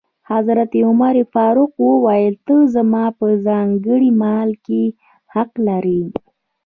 حضرت 0.31 0.71
عمر 0.87 1.15
فاروق 1.33 1.73
وویل: 1.89 2.33
ته 2.47 2.55
زما 2.75 3.05
په 3.19 3.27
ځانګړي 3.45 4.11
مال 4.21 4.49
کې 4.65 4.83
حق 5.33 5.51
لرې. 5.67 6.03